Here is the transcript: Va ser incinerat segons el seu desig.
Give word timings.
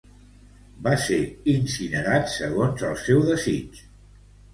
Va 0.85 0.93
ser 1.03 1.19
incinerat 1.53 2.31
segons 2.37 2.87
el 2.89 2.97
seu 3.03 3.21
desig. 3.29 3.79